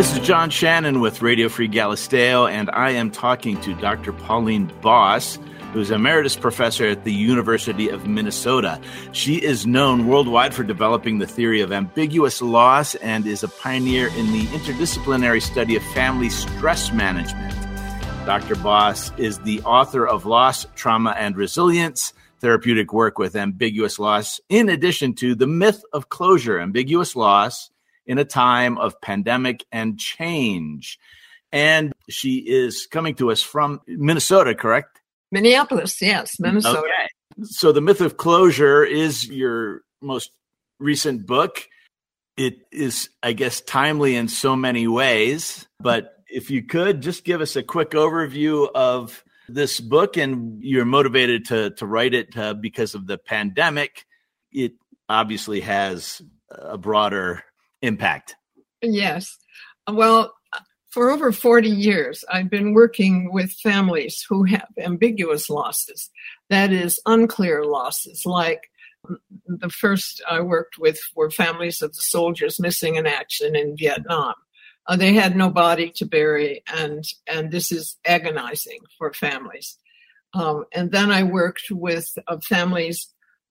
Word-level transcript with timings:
This 0.00 0.14
is 0.14 0.26
John 0.26 0.48
Shannon 0.48 1.00
with 1.00 1.20
Radio 1.20 1.50
Free 1.50 1.68
Galisteo, 1.68 2.50
and 2.50 2.70
I 2.70 2.92
am 2.92 3.10
talking 3.10 3.60
to 3.60 3.74
Dr. 3.74 4.14
Pauline 4.14 4.72
Boss, 4.80 5.38
who's 5.74 5.90
emeritus 5.90 6.36
professor 6.36 6.86
at 6.86 7.04
the 7.04 7.12
University 7.12 7.90
of 7.90 8.06
Minnesota. 8.06 8.80
She 9.12 9.34
is 9.44 9.66
known 9.66 10.06
worldwide 10.06 10.54
for 10.54 10.64
developing 10.64 11.18
the 11.18 11.26
theory 11.26 11.60
of 11.60 11.70
ambiguous 11.70 12.40
loss 12.40 12.94
and 12.94 13.26
is 13.26 13.42
a 13.42 13.48
pioneer 13.48 14.06
in 14.16 14.32
the 14.32 14.46
interdisciplinary 14.46 15.42
study 15.42 15.76
of 15.76 15.82
family 15.92 16.30
stress 16.30 16.90
management. 16.92 17.54
Dr. 18.24 18.56
Boss 18.56 19.12
is 19.18 19.38
the 19.40 19.60
author 19.64 20.08
of 20.08 20.24
Loss, 20.24 20.66
Trauma, 20.76 21.10
and 21.10 21.36
Resilience 21.36 22.14
therapeutic 22.38 22.94
work 22.94 23.18
with 23.18 23.36
ambiguous 23.36 23.98
loss, 23.98 24.40
in 24.48 24.70
addition 24.70 25.12
to 25.16 25.34
the 25.34 25.46
myth 25.46 25.84
of 25.92 26.08
closure, 26.08 26.58
ambiguous 26.58 27.14
loss 27.14 27.70
in 28.10 28.18
a 28.18 28.24
time 28.24 28.76
of 28.76 29.00
pandemic 29.00 29.64
and 29.70 29.96
change. 29.96 30.98
And 31.52 31.92
she 32.08 32.38
is 32.38 32.88
coming 32.90 33.14
to 33.16 33.30
us 33.30 33.40
from 33.40 33.80
Minnesota, 33.86 34.52
correct? 34.56 35.00
Minneapolis, 35.30 36.02
yes, 36.02 36.32
Minnesota. 36.40 36.80
Okay. 36.80 37.44
So, 37.44 37.70
The 37.70 37.80
Myth 37.80 38.00
of 38.00 38.16
Closure 38.16 38.82
is 38.82 39.28
your 39.28 39.82
most 40.02 40.32
recent 40.80 41.24
book. 41.24 41.68
It 42.36 42.54
is, 42.72 43.10
I 43.22 43.32
guess, 43.32 43.60
timely 43.60 44.16
in 44.16 44.26
so 44.26 44.56
many 44.56 44.88
ways. 44.88 45.68
But 45.78 46.16
if 46.26 46.50
you 46.50 46.64
could 46.64 47.02
just 47.02 47.24
give 47.24 47.40
us 47.40 47.54
a 47.54 47.62
quick 47.62 47.90
overview 47.90 48.68
of 48.74 49.22
this 49.48 49.78
book 49.78 50.16
and 50.16 50.60
you're 50.64 50.84
motivated 50.84 51.44
to, 51.46 51.70
to 51.70 51.86
write 51.86 52.14
it 52.14 52.36
uh, 52.36 52.54
because 52.54 52.96
of 52.96 53.06
the 53.06 53.18
pandemic, 53.18 54.04
it 54.50 54.72
obviously 55.08 55.60
has 55.60 56.20
a 56.50 56.76
broader 56.76 57.44
impact. 57.82 58.36
Yes. 58.82 59.36
Well, 59.90 60.34
for 60.90 61.10
over 61.10 61.30
40 61.30 61.68
years, 61.68 62.24
I've 62.30 62.50
been 62.50 62.74
working 62.74 63.32
with 63.32 63.52
families 63.52 64.24
who 64.28 64.44
have 64.44 64.68
ambiguous 64.78 65.48
losses, 65.48 66.10
that 66.48 66.72
is, 66.72 67.00
unclear 67.06 67.64
losses, 67.64 68.26
like 68.26 68.70
the 69.46 69.70
first 69.70 70.22
I 70.28 70.40
worked 70.40 70.78
with 70.78 70.98
were 71.14 71.30
families 71.30 71.80
of 71.80 71.94
the 71.94 72.02
soldiers 72.02 72.60
missing 72.60 72.96
in 72.96 73.06
action 73.06 73.56
in 73.56 73.76
Vietnam. 73.76 74.34
Uh, 74.86 74.96
they 74.96 75.14
had 75.14 75.36
no 75.36 75.50
body 75.50 75.90
to 75.96 76.04
bury, 76.04 76.62
and 76.66 77.04
and 77.26 77.50
this 77.50 77.70
is 77.70 77.96
agonizing 78.04 78.80
for 78.98 79.12
families. 79.12 79.78
Um, 80.34 80.64
and 80.72 80.90
then 80.90 81.10
I 81.10 81.22
worked 81.22 81.70
with 81.70 82.16
uh, 82.26 82.38
families 82.42 83.08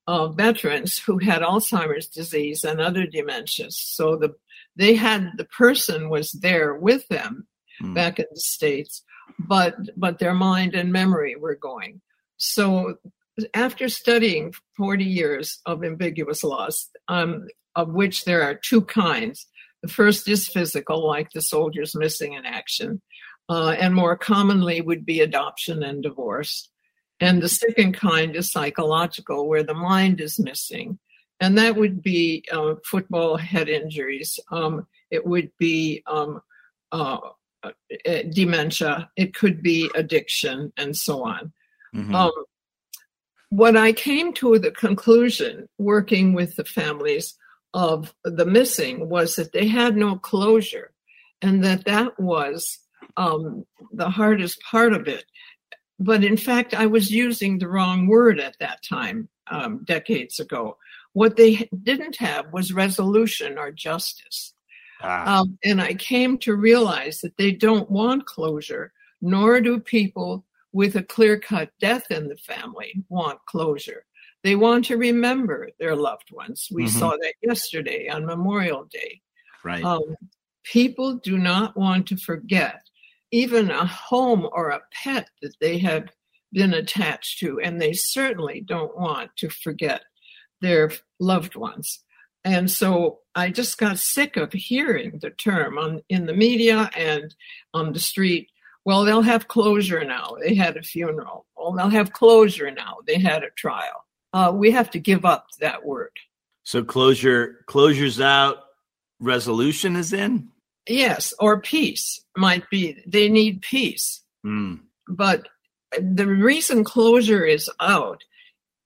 of 0.10 0.36
veterans 0.36 0.98
who 0.98 1.20
had 1.20 1.44
Alzheimer's 1.44 2.08
disease 2.08 2.64
and 2.64 2.82
other 2.82 3.06
dementias. 3.06 3.74
So 3.74 4.16
the 4.16 4.34
they 4.76 4.96
had 4.96 5.34
the 5.38 5.46
person 5.46 6.10
was 6.10 6.32
there 6.32 6.74
with 6.74 7.08
them 7.10 7.48
mm. 7.80 7.94
back 7.94 8.18
in 8.18 8.26
the 8.32 8.40
states, 8.40 9.04
but 9.38 9.76
but 9.96 10.18
their 10.18 10.34
mind 10.34 10.74
and 10.74 10.92
memory 10.92 11.36
were 11.36 11.54
going. 11.54 12.02
So 12.38 12.96
after 13.54 13.88
studying 13.88 14.52
40 14.78 15.06
years 15.06 15.60
of 15.68 15.84
ambiguous 15.84 16.44
loss, 16.44 16.90
um, 17.08 17.46
of 17.76 17.90
which 17.90 18.26
there 18.26 18.42
are 18.42 18.56
two 18.56 18.82
kinds. 18.82 19.46
The 19.84 19.90
first 19.90 20.28
is 20.28 20.48
physical, 20.48 21.06
like 21.06 21.32
the 21.32 21.42
soldiers 21.42 21.96
missing 21.96 22.34
in 22.34 22.46
action, 22.48 23.00
uh, 23.48 23.76
and 23.80 23.94
more 23.94 24.18
commonly 24.18 24.82
would 24.82 25.06
be 25.06 25.22
adoption 25.22 25.84
and 25.84 26.02
divorce. 26.02 26.68
And 27.20 27.42
the 27.42 27.50
second 27.50 27.94
kind 27.94 28.36
is 28.36 28.52
psychological, 28.52 29.48
where 29.48 29.64
the 29.64 29.74
mind 29.74 30.22
is 30.22 30.40
missing. 30.40 31.00
And 31.42 31.58
that 31.58 31.76
would 31.76 32.02
be 32.02 32.44
uh, 32.52 32.76
football 32.86 33.38
head 33.38 33.70
injuries. 33.70 34.40
Um, 34.52 34.88
it 35.10 35.26
would 35.26 35.52
be 35.58 36.04
um, 36.08 36.42
uh, 36.92 37.20
uh 37.64 37.72
dementia. 38.34 39.10
It 39.16 39.34
could 39.34 39.62
be 39.62 39.90
addiction, 39.96 40.72
and 40.78 40.96
so 40.96 41.24
on. 41.24 41.52
Mm-hmm. 41.96 42.16
Um, 42.16 42.32
what 43.50 43.76
I 43.76 43.94
came 43.94 44.34
to 44.34 44.60
the 44.60 44.72
conclusion, 44.72 45.68
working 45.78 46.34
with 46.34 46.56
the 46.56 46.66
families 46.66 47.36
of 47.74 48.14
the 48.24 48.46
missing, 48.46 49.10
was 49.10 49.36
that 49.36 49.54
they 49.54 49.68
had 49.68 49.98
no 49.98 50.18
closure, 50.18 50.92
and 51.42 51.64
that 51.64 51.86
that 51.86 52.20
was 52.20 52.80
um, 53.18 53.66
the 53.92 54.10
hardest 54.10 54.62
part 54.62 54.94
of 54.94 55.08
it 55.08 55.26
but 56.00 56.24
in 56.24 56.38
fact, 56.38 56.74
I 56.74 56.86
was 56.86 57.12
using 57.12 57.60
the 57.60 57.68
wrong 57.68 58.08
word 58.08 58.40
at 58.40 58.58
that 58.60 58.84
time, 58.84 59.28
um, 59.52 59.84
decades 59.84 60.40
ago. 60.40 60.78
What 61.14 61.36
they 61.36 61.70
didn't 61.84 62.18
have 62.18 62.54
was 62.54 62.72
resolution 62.72 63.58
or 63.58 63.72
justice. 63.72 64.54
Ah. 65.02 65.40
Um, 65.40 65.58
and 65.64 65.82
I 65.82 65.94
came 65.94 66.38
to 66.40 66.56
realize 66.56 67.22
that 67.22 67.38
they 67.38 67.52
don't 67.52 67.90
want 67.92 68.26
closure, 68.26 68.94
nor 69.22 69.60
do 69.60 69.80
people 69.80 70.46
with 70.72 70.96
a 70.96 71.04
clear 71.04 71.40
cut 71.40 71.72
death 71.80 72.12
in 72.12 72.28
the 72.28 72.38
family 72.38 73.04
want 73.10 73.40
closure. 73.46 74.06
They 74.44 74.56
want 74.56 74.86
to 74.86 74.98
remember 74.98 75.70
their 75.80 75.96
loved 75.96 76.32
ones. 76.32 76.70
We 76.72 76.86
mm-hmm. 76.86 76.98
saw 76.98 77.10
that 77.10 77.34
yesterday 77.42 78.08
on 78.08 78.26
Memorial 78.26 78.86
Day. 78.86 79.22
Right. 79.66 79.84
Um, 79.84 80.16
people 80.64 81.16
do 81.16 81.38
not 81.38 81.76
want 81.76 82.08
to 82.08 82.18
forget 82.18 82.89
even 83.32 83.72
a 83.72 83.86
home 83.86 84.48
or 84.52 84.70
a 84.70 84.82
pet 84.92 85.30
that 85.42 85.56
they 85.60 85.78
have 85.80 86.10
been 86.52 86.74
attached 86.74 87.40
to, 87.40 87.60
and 87.60 87.82
they 87.82 87.94
certainly 87.94 88.62
don't 88.62 88.98
want 88.98 89.32
to 89.38 89.50
forget 89.50 90.02
their 90.62 90.92
loved 91.20 91.56
ones. 91.56 92.04
And 92.44 92.72
so 92.72 93.20
I 93.36 93.50
just 93.50 93.78
got 93.78 94.00
sick 94.00 94.38
of 94.38 94.54
hearing 94.54 95.20
the 95.22 95.30
term 95.30 95.78
on 95.78 96.02
in 96.10 96.26
the 96.26 96.34
media 96.34 96.90
and 96.96 97.34
on 97.74 97.94
the 97.94 98.00
street. 98.00 98.50
Well, 98.86 99.04
they'll 99.04 99.22
have 99.22 99.48
closure 99.48 100.04
now. 100.04 100.38
They 100.42 100.56
had 100.56 100.78
a 100.78 100.82
funeral. 100.82 101.46
Well, 101.56 101.74
they'll 101.74 101.90
have 101.90 102.14
closure 102.14 102.72
now. 102.72 102.98
They 103.06 103.20
had 103.20 103.44
a 103.44 103.52
trial. 103.52 104.06
Uh, 104.34 104.52
we 104.56 104.72
have 104.72 104.90
to 104.92 105.00
give 105.00 105.26
up 105.26 105.48
that 105.60 105.86
word. 105.86 106.12
So 106.64 106.84
closure, 106.84 107.64
closure's 107.68 108.22
out. 108.22 108.58
Resolution 109.20 109.96
is 109.96 110.14
in. 110.14 110.50
Yes, 110.90 111.36
or 111.40 111.62
peace 111.62 112.20
might 112.36 112.68
be. 112.72 113.02
They 113.06 113.30
need 113.30 113.62
peace. 113.62 114.24
Mm. 114.44 114.80
But 115.08 115.48
the 116.00 116.26
reason 116.26 116.84
closure 116.84 117.46
is 117.46 117.70
out, 117.80 118.24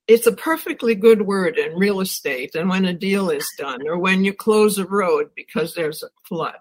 it's 0.08 0.28
a 0.28 0.34
perfectly 0.34 0.96
good 0.96 1.22
word 1.22 1.58
in 1.58 1.78
real 1.78 2.02
estate 2.02 2.56
and 2.56 2.70
when 2.70 2.84
a 2.84 2.94
deal 2.94 3.30
is 3.30 3.50
done 3.58 3.88
or 3.88 3.98
when 3.98 4.26
you 4.26 4.34
close 4.34 4.78
a 4.78 4.86
road 4.86 5.30
because 5.34 5.74
there's 5.74 6.04
a 6.04 6.10
flood. 6.28 6.58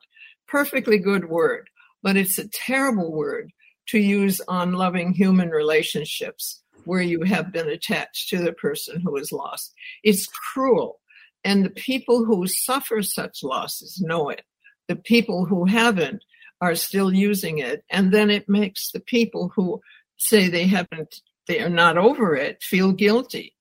Perfectly 0.46 0.98
good 0.98 1.28
word, 1.28 1.68
but 2.04 2.16
it's 2.16 2.38
a 2.38 2.48
terrible 2.48 3.10
word 3.10 3.50
to 3.88 3.98
use 3.98 4.40
on 4.46 4.74
loving 4.74 5.12
human 5.12 5.50
relationships 5.50 6.62
where 6.84 7.02
you 7.02 7.22
have 7.22 7.52
been 7.52 7.68
attached 7.68 8.28
to 8.28 8.38
the 8.38 8.52
person 8.52 9.00
who 9.00 9.16
is 9.16 9.32
lost. 9.32 9.74
It's 10.04 10.26
cruel. 10.26 11.00
And 11.44 11.64
the 11.64 11.70
people 11.70 12.24
who 12.24 12.46
suffer 12.46 13.02
such 13.02 13.42
losses 13.42 14.00
know 14.00 14.28
it 14.28 14.42
the 14.88 14.96
people 14.96 15.44
who 15.44 15.64
haven't 15.64 16.22
are 16.60 16.74
still 16.76 17.12
using 17.12 17.58
it. 17.58 17.84
And 17.90 18.12
then 18.12 18.30
it 18.30 18.48
makes 18.48 18.92
the 18.92 19.00
people 19.00 19.52
who 19.54 19.80
say 20.16 20.48
they 20.48 20.66
haven't, 20.66 21.20
they 21.48 21.60
are 21.60 21.68
not 21.68 21.98
over 21.98 22.36
it, 22.36 22.62
feel 22.62 22.92
guilty. 22.92 23.54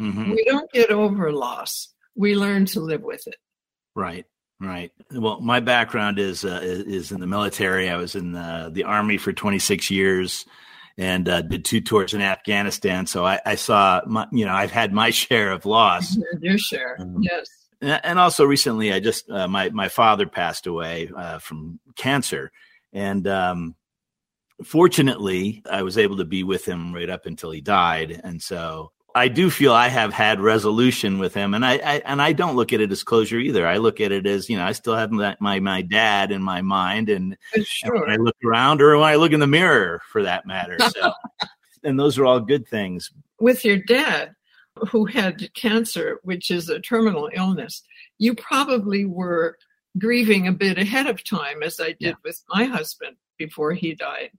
Mm-hmm. 0.00 0.30
We 0.30 0.44
don't 0.44 0.70
get 0.70 0.90
over 0.90 1.32
loss. 1.32 1.88
We 2.14 2.36
learn 2.36 2.66
to 2.66 2.80
live 2.80 3.02
with 3.02 3.26
it. 3.26 3.36
Right. 3.96 4.24
Right. 4.60 4.92
Well, 5.12 5.40
my 5.40 5.60
background 5.60 6.18
is 6.18 6.44
uh, 6.44 6.60
is 6.62 7.12
in 7.12 7.20
the 7.20 7.28
military. 7.28 7.88
I 7.88 7.96
was 7.96 8.16
in 8.16 8.32
the, 8.32 8.70
the 8.72 8.84
army 8.84 9.16
for 9.16 9.32
26 9.32 9.88
years 9.88 10.46
and 10.96 11.28
uh, 11.28 11.42
did 11.42 11.64
two 11.64 11.80
tours 11.80 12.12
in 12.12 12.20
Afghanistan. 12.20 13.06
So 13.06 13.24
I, 13.24 13.40
I, 13.46 13.54
saw, 13.54 14.00
my, 14.04 14.26
you 14.32 14.44
know, 14.44 14.52
I've 14.52 14.72
had 14.72 14.92
my 14.92 15.10
share 15.12 15.52
of 15.52 15.64
loss. 15.64 16.18
Your 16.40 16.58
share, 16.58 16.96
um, 17.00 17.18
yes 17.20 17.57
and 17.80 18.18
also 18.18 18.44
recently 18.44 18.92
i 18.92 19.00
just 19.00 19.30
uh, 19.30 19.48
my 19.48 19.70
my 19.70 19.88
father 19.88 20.26
passed 20.26 20.66
away 20.66 21.10
uh, 21.16 21.38
from 21.38 21.78
cancer. 21.96 22.50
And 22.92 23.26
um, 23.28 23.74
fortunately 24.64 25.62
i 25.70 25.82
was 25.82 25.98
able 25.98 26.16
to 26.16 26.24
be 26.24 26.42
with 26.42 26.64
him 26.66 26.92
right 26.92 27.10
up 27.10 27.26
until 27.26 27.50
he 27.50 27.60
died. 27.60 28.20
And 28.24 28.42
so 28.42 28.92
i 29.14 29.28
do 29.28 29.50
feel 29.50 29.72
i 29.72 29.88
have 29.88 30.12
had 30.12 30.40
resolution 30.40 31.18
with 31.18 31.34
him. 31.34 31.54
And 31.54 31.64
i, 31.64 31.74
I 31.74 32.02
and 32.04 32.20
i 32.20 32.32
don't 32.32 32.56
look 32.56 32.72
at 32.72 32.80
it 32.80 32.90
as 32.90 33.04
closure 33.04 33.38
either. 33.38 33.66
I 33.66 33.76
look 33.76 34.00
at 34.00 34.12
it 34.12 34.26
as 34.26 34.48
you 34.48 34.56
know 34.56 34.64
i 34.64 34.72
still 34.72 34.96
have 34.96 35.10
my 35.12 35.36
my, 35.40 35.60
my 35.60 35.82
dad 35.82 36.32
in 36.32 36.42
my 36.42 36.62
mind. 36.62 37.08
And, 37.08 37.36
sure. 37.62 37.94
and 37.94 38.00
when 38.00 38.10
i 38.10 38.16
look 38.16 38.36
around 38.44 38.82
or 38.82 38.96
when 38.98 39.08
i 39.08 39.16
look 39.16 39.32
in 39.32 39.40
the 39.40 39.46
mirror 39.46 40.02
for 40.10 40.22
that 40.24 40.46
matter. 40.46 40.78
So 40.80 41.12
and 41.84 41.98
those 41.98 42.18
are 42.18 42.26
all 42.26 42.40
good 42.40 42.66
things. 42.66 43.12
With 43.38 43.64
your 43.64 43.76
dad 43.76 44.34
who 44.90 45.06
had 45.06 45.52
cancer, 45.54 46.20
which 46.22 46.50
is 46.50 46.68
a 46.68 46.80
terminal 46.80 47.30
illness, 47.32 47.82
you 48.18 48.34
probably 48.34 49.04
were 49.04 49.58
grieving 49.98 50.46
a 50.46 50.52
bit 50.52 50.78
ahead 50.78 51.06
of 51.06 51.24
time, 51.24 51.62
as 51.62 51.80
I 51.80 51.88
did 51.88 51.96
yeah. 52.00 52.12
with 52.24 52.42
my 52.48 52.64
husband 52.64 53.16
before 53.36 53.72
he 53.72 53.94
died. 53.94 54.30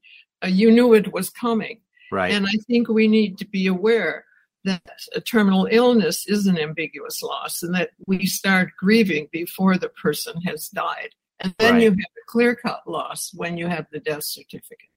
Uh, 0.44 0.48
you 0.48 0.72
knew 0.72 0.94
it 0.94 1.14
was 1.14 1.30
coming. 1.30 1.82
Right. 2.12 2.32
And 2.32 2.46
I 2.48 2.58
think 2.68 2.88
we 2.88 3.08
need 3.08 3.38
to 3.40 3.48
be 3.48 3.68
aware 3.68 4.26
that 4.66 4.82
a 5.16 5.22
terminal 5.22 5.68
illness 5.72 6.28
is 6.28 6.48
an 6.48 6.58
ambiguous 6.60 7.22
loss 7.22 7.64
and 7.64 7.74
that 7.76 7.92
we 8.08 8.26
start 8.26 8.72
grieving 8.78 9.28
before 9.32 9.78
the 9.78 9.90
person 9.90 10.42
has 10.42 10.68
died. 10.70 11.10
And 11.40 11.56
then 11.58 11.76
Right. 11.76 11.84
you 11.84 11.90
have 11.92 11.98
a 12.00 12.26
clear 12.28 12.56
cut 12.56 12.82
loss 12.86 13.32
when 13.34 13.58
you 13.58 13.68
have 13.68 13.88
the 13.92 14.00
death 14.00 14.24
certificate. 14.24 14.24
loss 14.24 14.24
when 14.24 14.24
you 14.24 14.24
have 14.24 14.24
the 14.24 14.24
death 14.24 14.24
certificate. 14.24 14.90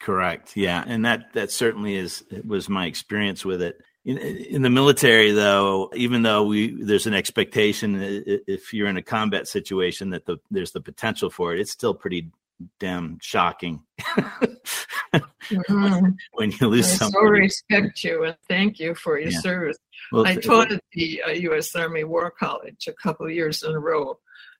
Correct. 0.00 0.56
Yeah, 0.56 0.84
and 0.86 1.04
that 1.04 1.32
that 1.32 1.50
certainly 1.50 1.94
is 1.94 2.24
was 2.44 2.68
my 2.68 2.86
experience 2.86 3.44
with 3.44 3.62
it. 3.62 3.78
In, 4.04 4.18
in 4.18 4.62
the 4.62 4.68
military, 4.70 5.32
though, 5.32 5.90
even 5.94 6.22
though 6.22 6.44
we 6.44 6.74
there's 6.82 7.06
an 7.06 7.14
expectation 7.14 7.96
if 8.46 8.74
you're 8.74 8.88
in 8.88 8.98
a 8.98 9.02
combat 9.02 9.48
situation 9.48 10.10
that 10.10 10.26
the 10.26 10.36
there's 10.50 10.72
the 10.72 10.80
potential 10.82 11.30
for 11.30 11.54
it, 11.54 11.60
it's 11.60 11.72
still 11.72 11.94
pretty 11.94 12.30
damn 12.78 13.18
shocking 13.20 13.82
Mhm. 15.52 16.14
when 16.32 16.50
you 16.50 16.56
I 16.62 16.64
lose 16.66 16.98
so 16.98 17.10
respect 17.20 18.04
you 18.04 18.24
and 18.24 18.36
thank 18.48 18.78
you 18.78 18.94
for 18.94 19.18
your 19.18 19.30
Yeah. 19.30 19.40
service. 19.40 19.76
Well, 20.12 20.26
I 20.26 20.36
taught 20.36 20.70
at 20.72 20.82
the 20.92 21.22
uh, 21.26 21.30
U.S. 21.30 21.74
Army 21.74 22.04
War 22.04 22.30
College 22.30 22.86
a 22.88 22.92
couple 22.92 23.26
of 23.26 23.32
years 23.32 23.62
in 23.62 23.72
a 23.72 23.78
row, 23.78 24.18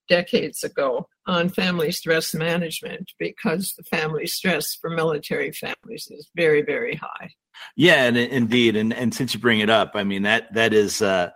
decades 0.08 0.62
ago, 0.64 1.08
on 1.26 1.48
family 1.48 1.90
stress 1.92 2.34
management 2.34 3.12
because 3.18 3.74
the 3.76 3.84
family 3.84 4.26
stress 4.26 4.74
for 4.74 4.90
military 4.90 5.52
families 5.52 6.08
is 6.10 6.28
very, 6.34 6.62
very 6.62 6.96
high. 6.96 7.30
Yeah, 7.76 8.04
and 8.04 8.16
indeed, 8.16 8.76
and 8.76 8.92
and 8.92 9.14
since 9.14 9.32
you 9.34 9.40
bring 9.40 9.60
it 9.60 9.70
up, 9.70 9.92
I 9.94 10.04
mean 10.04 10.22
that 10.22 10.52
that 10.54 10.74
is 10.74 11.00
uh, 11.00 11.30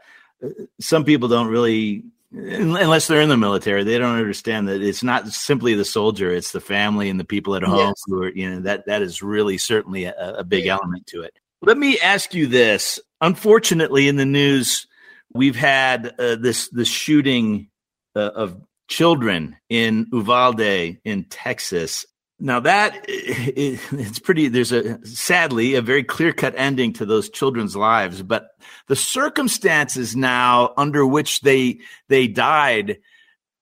some 0.80 1.04
people 1.04 1.28
don't 1.28 1.48
really 1.48 2.04
unless 2.32 3.06
they're 3.06 3.22
in 3.22 3.30
the 3.30 3.36
military, 3.38 3.84
they 3.84 3.96
don't 3.98 4.16
understand 4.18 4.68
that 4.68 4.82
it's 4.82 5.02
not 5.02 5.28
simply 5.28 5.74
the 5.74 5.84
soldier; 5.84 6.30
it's 6.30 6.52
the 6.52 6.60
family 6.60 7.08
and 7.08 7.18
the 7.18 7.24
people 7.24 7.54
at 7.54 7.62
home 7.62 7.78
Yes. 7.78 8.02
who 8.06 8.22
are 8.22 8.30
you 8.30 8.50
know 8.50 8.60
that 8.60 8.86
that 8.86 9.00
is 9.02 9.22
really 9.22 9.58
certainly 9.58 10.04
a, 10.04 10.14
a 10.38 10.44
big 10.44 10.66
Yeah. 10.66 10.74
element 10.74 11.06
to 11.08 11.22
it. 11.22 11.38
Let 11.62 11.78
me 11.78 11.98
ask 12.00 12.34
you 12.34 12.46
this: 12.46 13.00
Unfortunately, 13.20 14.08
in 14.08 14.16
the 14.16 14.26
news, 14.26 14.86
we've 15.32 15.56
had 15.56 16.14
uh, 16.18 16.36
this 16.36 16.68
this 16.70 16.88
shooting 16.88 17.68
uh, 18.14 18.30
of 18.34 18.60
children 18.88 19.56
in 19.68 20.06
Uvalde 20.12 20.98
in 21.04 21.24
Texas. 21.28 22.06
Now 22.40 22.60
that 22.60 23.04
it, 23.08 23.80
it's 23.92 24.18
pretty. 24.18 24.48
There's 24.48 24.72
a 24.72 25.04
sadly 25.04 25.74
a 25.74 25.82
very 25.82 26.04
clear 26.04 26.32
cut 26.32 26.54
ending 26.56 26.92
to 26.94 27.06
those 27.06 27.28
children's 27.28 27.76
lives, 27.76 28.22
but 28.22 28.48
the 28.86 28.96
circumstances 28.96 30.14
now 30.14 30.72
under 30.76 31.06
which 31.06 31.40
they 31.40 31.80
they 32.08 32.28
died. 32.28 32.98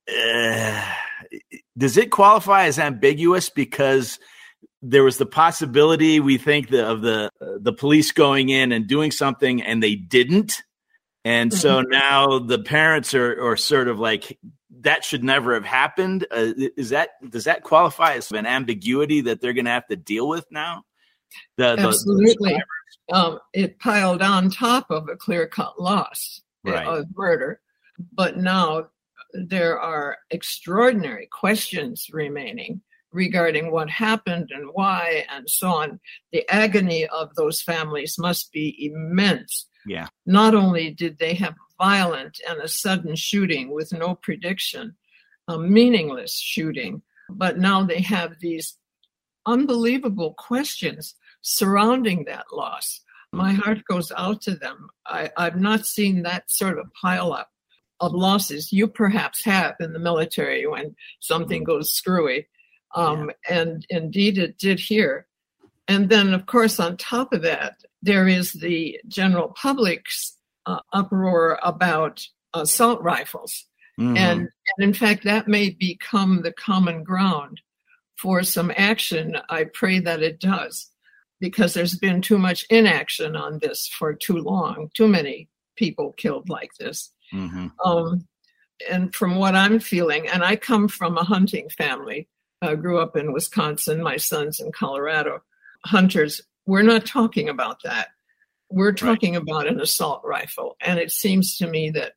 Uh, 0.09 0.85
does 1.77 1.97
it 1.97 2.11
qualify 2.11 2.67
as 2.67 2.79
ambiguous 2.79 3.51
because 3.51 4.19
there 4.83 5.03
was 5.03 5.19
the 5.19 5.27
possibility 5.27 6.21
we 6.21 6.39
think 6.39 6.69
the, 6.69 6.87
of 6.87 7.01
the 7.01 7.31
the 7.61 7.73
police 7.73 8.13
going 8.13 8.51
in 8.51 8.73
and 8.73 8.87
doing 8.87 9.11
something 9.11 9.63
and 9.63 9.83
they 9.83 9.95
didn't 9.95 10.63
and 11.27 11.53
so 11.53 11.81
now 11.83 12.39
the 12.39 12.59
parents 12.59 13.13
are, 13.15 13.51
are 13.51 13.57
sort 13.57 13.89
of 13.89 13.99
like 13.99 14.39
that 14.81 15.05
should 15.05 15.25
never 15.25 15.55
have 15.55 15.65
happened. 15.65 16.27
Uh, 16.31 16.53
is 16.77 16.91
that 16.91 17.11
does 17.29 17.45
that 17.45 17.63
qualify 17.63 18.15
as 18.15 18.31
an 18.31 18.47
ambiguity 18.47 19.23
that 19.23 19.41
they're 19.41 19.53
going 19.53 19.65
to 19.65 19.71
have 19.73 19.87
to 19.89 19.97
deal 19.97 20.29
with 20.29 20.47
now? 20.51 20.85
The, 21.57 21.77
the- 21.77 21.83
the 21.83 21.89
Absolutely. 21.89 22.63
Um, 23.13 23.39
it 23.53 23.79
piled 23.79 24.23
on 24.23 24.51
top 24.51 24.91
of 24.91 25.09
a 25.09 25.17
clear 25.17 25.47
cut 25.47 25.81
loss 25.81 26.41
uh, 26.67 26.71
Right. 26.73 26.87
of 26.87 27.07
murder. 27.17 27.61
But 28.13 28.37
now 28.37 28.89
there 29.33 29.79
are 29.81 30.19
extraordinary 30.31 31.29
questions 31.31 32.07
remaining 32.13 32.83
regarding 33.13 33.71
what 33.71 33.89
happened 33.91 34.51
and 34.53 34.69
why 34.73 35.25
and 35.31 35.49
so 35.49 35.69
on. 35.69 36.01
The 36.33 36.49
agony 36.49 37.07
of 37.07 37.35
those 37.35 37.63
families 37.63 38.19
must 38.19 38.53
be 38.53 38.77
immense. 38.93 39.67
Yeah. 39.87 40.09
Not 40.25 40.55
only 40.55 40.91
did 40.91 41.19
they 41.19 41.35
have 41.35 41.55
violent 41.79 42.41
and 42.49 42.61
a 42.61 42.69
sudden 42.69 43.17
shooting 43.17 43.73
with 43.73 43.93
no 43.93 44.15
prediction, 44.15 44.97
a 45.49 45.59
meaningless 45.59 46.39
shooting, 46.41 47.03
but 47.29 47.59
now 47.59 47.85
they 47.85 48.01
have 48.01 48.37
these 48.41 48.77
unbelievable 49.47 50.35
questions 50.35 51.15
surrounding 51.43 52.25
that 52.25 52.47
loss. 52.53 53.01
My 53.33 53.53
heart 53.53 53.83
goes 53.89 54.11
out 54.17 54.43
to 54.43 54.55
them. 54.55 54.89
I, 55.07 55.31
I've 55.37 55.61
not 55.61 55.87
seen 55.87 56.23
that 56.23 56.51
sort 56.51 56.79
of 56.79 56.93
pile 57.01 57.33
up 57.33 57.51
of 58.01 58.13
losses. 58.13 58.73
You 58.73 58.89
perhaps 58.89 59.45
have 59.45 59.77
in 59.81 59.93
the 59.93 59.99
military 59.99 60.67
when 60.67 60.97
something 61.21 61.65
goes 61.65 61.93
screwy. 61.93 62.49
Um, 62.95 63.31
And 63.49 63.87
indeed, 63.91 64.39
it 64.39 64.59
did 64.59 64.81
here. 64.81 65.27
And 65.89 66.09
then, 66.09 66.35
of 66.35 66.47
course, 66.47 66.81
on 66.81 66.97
top 66.97 67.33
of 67.33 67.43
that, 67.43 67.77
there 68.07 68.29
is 68.29 68.53
the 68.53 68.99
general 69.09 69.49
public's 69.49 70.37
uh, 70.65 70.81
uproar 70.93 71.59
about 71.63 72.27
assault 72.55 73.03
rifles. 73.03 73.67
Mhm. 73.99 74.17
And, 74.17 74.41
and 74.41 74.81
in 74.89 74.93
fact, 74.93 75.25
that 75.25 75.49
may 75.49 75.71
become 75.71 76.43
the 76.43 76.53
common 76.53 77.03
ground 77.03 77.61
for 78.17 78.43
some 78.43 78.73
action. 78.77 79.37
I 79.49 79.65
pray 79.65 80.01
that 80.01 80.23
it 80.23 80.41
does, 80.41 80.91
because 81.41 81.75
there's 81.75 81.99
been 81.99 82.21
too 82.23 82.39
much 82.39 82.65
inaction 82.71 83.37
on 83.37 83.59
this 83.59 83.89
for 83.89 84.15
too 84.15 84.39
long, 84.39 84.91
too 84.95 85.09
many 85.09 85.49
people 85.77 86.13
killed 86.13 86.49
like 86.49 86.73
this. 86.79 87.13
Mhm. 87.33 87.73
Um, 87.85 88.29
and 88.91 89.15
from 89.15 89.37
what 89.37 89.55
I'm 89.55 89.81
feeling, 89.81 90.29
and 90.29 90.43
I 90.45 90.57
come 90.57 90.89
from 90.89 91.17
a 91.17 91.25
hunting 91.25 91.69
family, 91.71 92.29
uh, 92.63 92.75
grew 92.75 92.99
up 92.99 93.17
in 93.17 93.33
Wisconsin, 93.33 94.03
my 94.03 94.17
son's 94.17 94.61
in 94.61 94.73
Colorado, 94.73 95.43
hunters, 95.85 96.43
we're 96.67 96.83
not 96.83 97.07
talking 97.07 97.49
about 97.49 97.83
that. 97.85 98.09
We're 98.69 98.93
talking 98.93 99.37
about 99.37 99.69
an 99.69 99.81
assault 99.81 100.23
rifle. 100.25 100.77
And 100.81 100.99
it 100.99 101.13
seems 101.13 101.57
to 101.59 101.67
me 101.67 101.91
that 101.91 102.13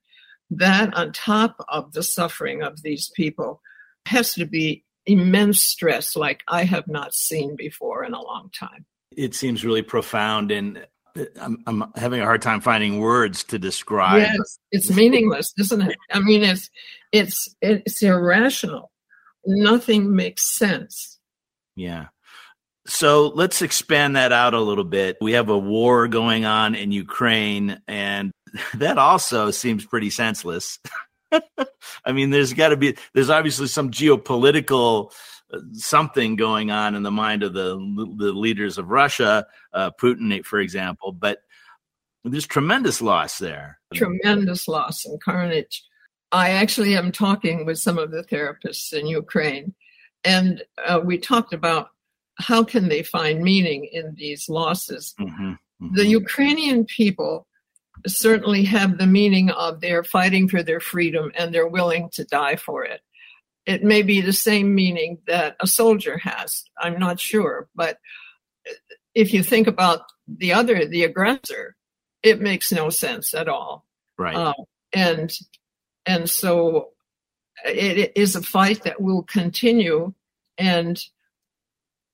that, 0.51 0.93
on 0.95 1.13
top 1.13 1.63
of 1.69 1.93
the 1.93 2.01
suffering 2.01 2.63
of 2.63 2.81
these 2.81 3.11
people, 3.15 3.61
has 4.07 4.33
to 4.33 4.45
be 4.45 4.83
immense 5.05 5.63
stress 5.63 6.15
like 6.15 6.41
I 6.47 6.63
have 6.63 6.87
not 6.87 7.13
seen 7.13 7.55
before 7.55 8.03
in 8.03 8.13
a 8.13 8.21
long 8.21 8.49
time. 8.57 8.85
it 9.15 9.35
seems 9.35 9.65
really 9.65 9.81
profound, 9.81 10.51
and 10.51 10.85
uh, 11.17 11.25
I'm, 11.39 11.57
I'm 11.67 11.91
having 11.95 12.21
a 12.21 12.25
hard 12.25 12.41
time 12.41 12.61
finding 12.61 12.99
words 12.99 13.43
to 13.45 13.59
describe. 13.59 14.21
Yes, 14.21 14.59
it's 14.71 14.89
meaningless, 14.89 15.53
isn't 15.57 15.81
it? 15.81 15.97
I 16.11 16.19
mean, 16.19 16.43
it's 16.43 16.69
it's 17.11 17.55
it's 17.61 18.01
irrational. 18.01 18.91
Nothing 19.45 20.15
makes 20.15 20.55
sense. 20.55 21.19
Yeah. 21.75 22.07
So 22.89 23.27
let's 23.27 23.61
expand 23.61 24.15
that 24.15 24.31
out 24.31 24.55
a 24.55 24.59
little 24.59 24.83
bit. 24.83 25.17
We 25.21 25.33
have 25.33 25.49
a 25.49 25.57
war 25.57 26.07
going 26.07 26.45
on 26.45 26.73
in 26.73 26.91
Ukraine, 26.91 27.79
and 27.87 28.31
that 28.75 28.97
also 28.97 29.51
seems 29.51 29.85
pretty 29.85 30.09
senseless. 30.09 30.79
I 31.31 32.11
mean, 32.11 32.31
there's 32.31 32.53
got 32.53 32.69
to 32.69 32.77
be, 32.77 32.97
there's 33.13 33.29
obviously 33.29 33.67
some 33.67 33.91
geopolitical 33.91 35.11
uh, 35.53 35.59
something 35.73 36.35
going 36.35 36.71
on 36.71 36.95
in 36.95 37.03
the 37.03 37.11
mind 37.11 37.43
of 37.43 37.53
the 37.53 37.75
the 38.17 38.33
leaders 38.33 38.79
of 38.79 38.89
Russia, 38.89 39.45
uh, 39.71 39.91
Putin, 39.91 40.43
for 40.43 40.59
example. 40.59 41.11
But 41.11 41.39
there's 42.23 42.47
tremendous 42.47 43.03
loss 43.03 43.37
there. 43.37 43.79
Tremendous 43.93 44.67
loss 44.67 45.05
and 45.05 45.21
carnage. 45.21 45.83
I 46.31 46.51
actually 46.51 46.97
am 46.97 47.11
talking 47.11 47.65
with 47.65 47.77
some 47.77 47.99
of 47.99 48.09
the 48.09 48.23
therapists 48.23 48.93
in 48.93 49.05
Ukraine, 49.05 49.75
and 50.23 50.63
uh, 50.83 50.99
we 51.03 51.19
talked 51.19 51.53
about 51.53 51.89
how 52.39 52.63
can 52.63 52.87
they 52.87 53.03
find 53.03 53.43
meaning 53.43 53.85
in 53.85 54.15
these 54.15 54.49
losses. 54.49 55.13
Mhm, 55.19 55.59
mhm. 55.81 55.95
The 55.95 56.07
Ukrainian 56.07 56.85
people 56.85 57.47
certainly 58.07 58.63
have 58.63 58.97
the 58.97 59.07
meaning 59.07 59.49
of 59.51 59.81
they're 59.81 60.05
fighting 60.05 60.47
for 60.47 60.63
their 60.63 60.79
freedom 60.79 61.31
and 61.35 61.53
they're 61.53 61.67
willing 61.67 62.09
to 62.13 62.23
die 62.23 62.55
for 62.55 62.85
it. 62.85 63.01
It 63.65 63.83
may 63.83 64.01
be 64.01 64.21
the 64.21 64.33
same 64.33 64.73
meaning 64.73 65.19
that 65.27 65.57
a 65.59 65.67
soldier 65.67 66.17
has. 66.19 66.63
I'm 66.77 66.97
not 66.97 67.19
sure. 67.19 67.67
But 67.75 67.97
if 69.13 69.33
you 69.33 69.43
think 69.43 69.67
about 69.67 70.03
the 70.27 70.53
other, 70.53 70.85
the 70.85 71.03
aggressor, 71.03 71.75
it 72.23 72.39
makes 72.41 72.71
no 72.71 72.89
sense 72.89 73.33
at 73.33 73.49
all. 73.49 73.85
right. 74.17 74.35
Uh, 74.35 74.53
and 74.93 75.31
and 76.05 76.29
so 76.29 76.89
it, 77.65 77.97
it 77.97 78.11
is 78.15 78.35
a 78.35 78.41
fight 78.41 78.83
that 78.83 79.01
will 79.01 79.23
continue 79.23 80.13
and 80.57 80.99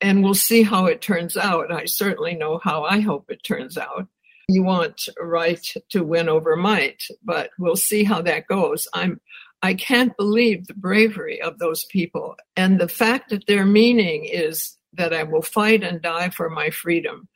and 0.06 0.24
we'll 0.24 0.36
see 0.36 0.62
how 0.62 0.86
it 0.86 1.02
turns 1.02 1.36
out. 1.36 1.72
I 1.72 1.86
certainly 1.86 2.36
know 2.36 2.60
how 2.64 2.84
I 2.84 3.00
hope 3.00 3.32
it 3.32 3.44
turns 3.44 3.76
out. 3.76 4.08
You 4.48 4.62
want 4.62 5.10
right 5.20 5.68
to 5.90 6.04
win 6.04 6.30
over 6.30 6.56
might, 6.56 7.02
but 7.24 7.50
we'll 7.58 7.76
see 7.76 8.04
how 8.04 8.22
that 8.22 8.46
goes. 8.46 8.88
I'm 8.94 9.20
I 9.64 9.74
can't 9.74 10.16
believe 10.16 10.68
the 10.68 10.76
bravery 10.76 11.42
of 11.42 11.58
those 11.58 11.86
people 11.86 12.36
and 12.56 12.80
the 12.80 12.88
fact 12.88 13.32
that 13.32 13.48
their 13.48 13.66
meaning 13.66 14.26
is 14.26 14.78
that 14.94 15.12
I 15.12 15.24
will 15.24 15.42
fight 15.42 15.84
and 15.84 16.04
die 16.04 16.30
for 16.30 16.52
my 16.52 16.70
freedom 16.70 17.28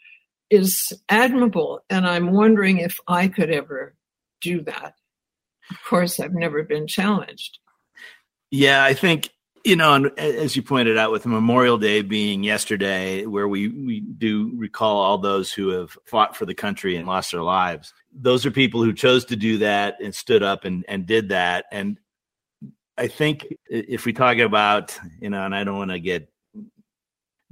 is 0.51 0.93
admirable 1.09 1.83
and 1.89 2.05
I'm 2.05 2.31
wondering 2.33 2.77
if 2.77 2.99
I 3.07 3.29
could 3.29 3.49
ever 3.49 3.95
do 4.41 4.61
that. 4.61 4.93
Of 5.71 5.83
course, 5.83 6.19
I've 6.19 6.35
never 6.35 6.61
been 6.61 6.85
challenged. 6.85 7.57
Yeah, 8.51 8.83
I 8.83 8.93
think 8.93 9.29
you 9.63 9.75
know, 9.75 9.93
and 9.93 10.19
as 10.19 10.55
you 10.55 10.61
pointed 10.61 10.97
out, 10.97 11.11
with 11.11 11.25
Memorial 11.25 11.77
Day 11.77 12.01
being 12.01 12.43
yesterday, 12.43 13.25
where 13.25 13.47
we 13.47 13.67
we 13.67 13.99
do 13.99 14.51
recall 14.55 14.97
all 14.97 15.17
those 15.17 15.51
who 15.51 15.69
have 15.69 15.97
fought 16.05 16.35
for 16.35 16.45
the 16.45 16.53
country 16.53 16.95
and 16.95 17.07
lost 17.07 17.31
their 17.31 17.43
lives. 17.43 17.93
Those 18.13 18.45
are 18.45 18.51
people 18.51 18.83
who 18.83 18.93
chose 18.93 19.25
to 19.25 19.35
do 19.35 19.59
that 19.59 19.97
and 20.01 20.13
stood 20.13 20.43
up 20.43 20.65
and 20.65 20.85
and 20.87 21.05
did 21.05 21.29
that. 21.29 21.65
And 21.71 21.99
I 22.97 23.07
think 23.07 23.47
if 23.69 24.05
we 24.05 24.13
talk 24.13 24.37
about, 24.37 24.97
you 25.21 25.29
know, 25.29 25.43
and 25.45 25.55
I 25.55 25.63
don't 25.63 25.77
want 25.77 25.91
to 25.91 25.99
get 25.99 26.29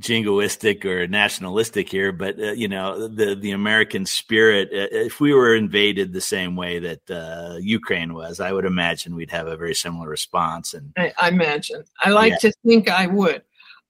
jingoistic 0.01 0.85
or 0.85 1.07
nationalistic 1.07 1.89
here, 1.89 2.11
but 2.11 2.39
uh, 2.39 2.51
you 2.51 2.67
know 2.67 3.07
the 3.07 3.35
the 3.35 3.51
American 3.51 4.05
spirit. 4.05 4.69
Uh, 4.71 4.87
if 4.91 5.19
we 5.19 5.33
were 5.33 5.55
invaded 5.55 6.13
the 6.13 6.21
same 6.21 6.55
way 6.55 6.79
that 6.79 7.09
uh, 7.09 7.57
Ukraine 7.59 8.13
was, 8.13 8.39
I 8.39 8.51
would 8.51 8.65
imagine 8.65 9.15
we'd 9.15 9.31
have 9.31 9.47
a 9.47 9.57
very 9.57 9.73
similar 9.73 10.07
response. 10.07 10.73
And 10.73 10.93
I, 10.97 11.13
I 11.19 11.29
imagine, 11.29 11.83
I 11.99 12.11
like 12.11 12.33
yeah. 12.33 12.49
to 12.49 12.51
think 12.65 12.89
I 12.89 13.07
would. 13.07 13.41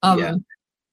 Um, 0.01 0.19
yeah. 0.19 0.35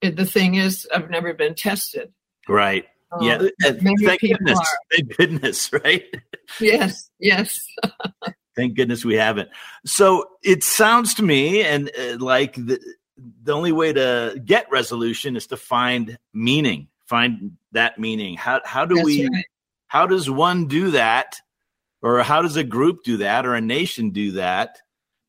it, 0.02 0.16
the 0.16 0.26
thing 0.26 0.56
is, 0.56 0.88
I've 0.92 1.10
never 1.10 1.32
been 1.34 1.54
tested. 1.54 2.12
Right. 2.48 2.86
Um, 3.12 3.22
yeah. 3.22 3.38
Thank 3.62 4.20
goodness. 4.20 4.58
Are. 4.58 4.78
Thank 4.90 5.16
goodness. 5.16 5.70
Right. 5.84 6.04
yes. 6.60 7.10
Yes. 7.18 7.64
Thank 8.56 8.76
goodness 8.76 9.04
we 9.04 9.14
haven't. 9.14 9.48
So 9.84 10.26
it 10.42 10.62
sounds 10.62 11.14
to 11.14 11.22
me 11.22 11.62
and 11.62 11.90
uh, 11.98 12.18
like 12.18 12.54
the 12.54 12.78
the 13.16 13.52
only 13.52 13.72
way 13.72 13.92
to 13.92 14.40
get 14.44 14.70
resolution 14.70 15.36
is 15.36 15.46
to 15.48 15.56
find 15.56 16.18
meaning, 16.32 16.88
find 17.06 17.56
that 17.72 17.98
meaning. 17.98 18.36
How 18.36 18.60
how 18.64 18.84
do 18.84 18.96
That's 18.96 19.04
we 19.04 19.28
right. 19.28 19.44
how 19.86 20.06
does 20.06 20.28
one 20.28 20.66
do 20.66 20.92
that? 20.92 21.40
Or 22.02 22.22
how 22.22 22.42
does 22.42 22.56
a 22.56 22.64
group 22.64 23.02
do 23.02 23.18
that 23.18 23.46
or 23.46 23.54
a 23.54 23.62
nation 23.62 24.10
do 24.10 24.32
that 24.32 24.78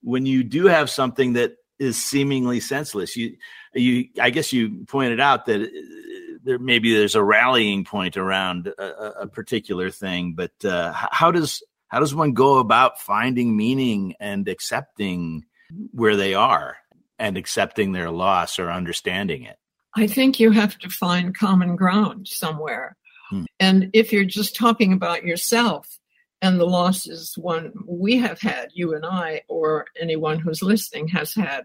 when 0.01 0.25
you 0.25 0.43
do 0.43 0.65
have 0.65 0.89
something 0.89 1.33
that 1.33 1.55
is 1.79 2.03
seemingly 2.03 2.59
senseless? 2.59 3.15
You 3.15 3.37
you 3.73 4.09
I 4.19 4.29
guess 4.29 4.51
you 4.51 4.85
pointed 4.85 5.19
out 5.19 5.45
that 5.45 5.61
uh, 5.61 6.37
there 6.43 6.59
maybe 6.59 6.93
there's 6.93 7.15
a 7.15 7.23
rallying 7.23 7.85
point 7.85 8.17
around 8.17 8.67
a, 8.67 9.21
a 9.21 9.27
particular 9.27 9.89
thing, 9.89 10.33
but 10.33 10.65
uh, 10.65 10.91
how 10.93 11.31
does 11.31 11.63
how 11.87 11.99
does 11.99 12.15
one 12.15 12.33
go 12.33 12.57
about 12.57 12.99
finding 12.99 13.55
meaning 13.55 14.15
and 14.19 14.47
accepting 14.47 15.45
where 15.91 16.15
they 16.15 16.33
are? 16.33 16.77
And 17.19 17.37
accepting 17.37 17.91
their 17.91 18.11
loss 18.11 18.59
or 18.59 18.71
understanding 18.71 19.43
it? 19.43 19.57
I 19.95 20.07
think 20.07 20.39
you 20.39 20.51
have 20.51 20.77
to 20.79 20.89
find 20.89 21.37
common 21.37 21.75
ground 21.75 22.27
somewhere. 22.27 22.97
Hmm. 23.29 23.43
And 23.59 23.89
if 23.93 24.11
you're 24.11 24.25
just 24.25 24.55
talking 24.55 24.93
about 24.93 25.23
yourself 25.23 25.99
and 26.41 26.59
the 26.59 26.65
losses 26.65 27.33
one 27.37 27.71
we 27.87 28.17
have 28.17 28.39
had, 28.41 28.69
you 28.73 28.93
and 28.93 29.05
I, 29.05 29.43
or 29.47 29.85
anyone 29.99 30.39
who's 30.39 30.61
listening 30.61 31.07
has 31.09 31.33
had, 31.33 31.63